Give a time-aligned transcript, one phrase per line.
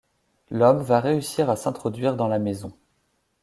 [0.49, 2.73] L'homme va réussir à s'introduire dans la maison.